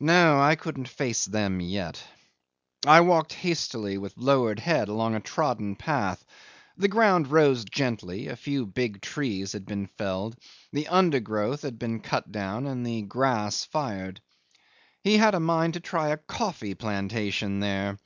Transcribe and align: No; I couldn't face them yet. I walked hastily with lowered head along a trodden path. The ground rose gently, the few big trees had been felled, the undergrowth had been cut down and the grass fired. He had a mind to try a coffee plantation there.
No; 0.00 0.40
I 0.40 0.54
couldn't 0.56 0.88
face 0.88 1.26
them 1.26 1.60
yet. 1.60 2.02
I 2.86 3.02
walked 3.02 3.34
hastily 3.34 3.98
with 3.98 4.16
lowered 4.16 4.58
head 4.58 4.88
along 4.88 5.14
a 5.14 5.20
trodden 5.20 5.74
path. 5.76 6.24
The 6.78 6.88
ground 6.88 7.28
rose 7.28 7.62
gently, 7.66 8.26
the 8.26 8.36
few 8.38 8.64
big 8.64 9.02
trees 9.02 9.52
had 9.52 9.66
been 9.66 9.88
felled, 9.98 10.36
the 10.72 10.88
undergrowth 10.88 11.60
had 11.60 11.78
been 11.78 12.00
cut 12.00 12.32
down 12.32 12.66
and 12.66 12.86
the 12.86 13.02
grass 13.02 13.66
fired. 13.66 14.22
He 15.04 15.18
had 15.18 15.34
a 15.34 15.40
mind 15.40 15.74
to 15.74 15.80
try 15.80 16.08
a 16.08 16.16
coffee 16.16 16.74
plantation 16.74 17.60
there. 17.60 17.98